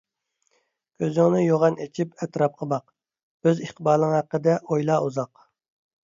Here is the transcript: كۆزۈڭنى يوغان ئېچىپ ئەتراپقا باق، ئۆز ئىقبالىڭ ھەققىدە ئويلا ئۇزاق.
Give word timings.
كۆزۈڭنى 1.01 1.41
يوغان 1.41 1.75
ئېچىپ 1.83 2.23
ئەتراپقا 2.25 2.67
باق، 2.71 2.93
ئۆز 3.51 3.61
ئىقبالىڭ 3.67 4.15
ھەققىدە 4.15 4.55
ئويلا 4.71 4.97
ئۇزاق. 5.03 5.45